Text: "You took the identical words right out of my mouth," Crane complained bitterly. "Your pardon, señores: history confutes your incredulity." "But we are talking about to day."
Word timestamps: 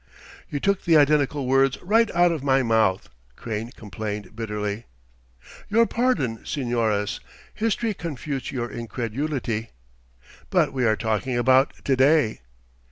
"You 0.49 0.59
took 0.59 0.83
the 0.83 0.97
identical 0.97 1.45
words 1.45 1.77
right 1.83 2.09
out 2.15 2.31
of 2.31 2.41
my 2.43 2.63
mouth," 2.63 3.07
Crane 3.35 3.69
complained 3.71 4.35
bitterly. 4.35 4.85
"Your 5.69 5.85
pardon, 5.85 6.39
señores: 6.39 7.19
history 7.53 7.93
confutes 7.93 8.51
your 8.51 8.71
incredulity." 8.71 9.69
"But 10.49 10.73
we 10.73 10.85
are 10.87 10.95
talking 10.95 11.37
about 11.37 11.85
to 11.85 11.95
day." 11.95 12.41